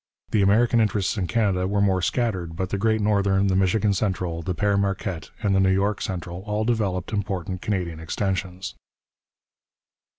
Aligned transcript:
The 0.31 0.41
American 0.41 0.81
interests 0.81 1.15
in 1.15 1.27
Canada 1.27 1.67
were 1.67 1.79
more 1.79 2.01
scattered, 2.01 2.55
but 2.55 2.69
the 2.71 2.79
Great 2.79 3.01
Northern, 3.01 3.45
the 3.45 3.55
Michigan 3.55 3.93
Central, 3.93 4.41
the 4.41 4.55
Père 4.55 4.79
Marquette, 4.79 5.29
and 5.43 5.53
the 5.53 5.59
New 5.59 5.69
York 5.69 6.01
Central 6.01 6.41
all 6.47 6.63
developed 6.65 7.13
important 7.13 7.61
Canadian 7.61 7.99
extensions. 7.99 8.73